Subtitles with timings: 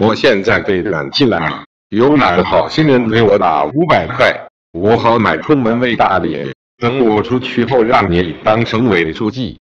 [0.00, 4.32] 我现在被软禁了，有哪个好心人给我打五百块，
[4.72, 6.46] 我好买出门喂大爷。
[6.80, 9.58] 等我出去后，让你当省委书记。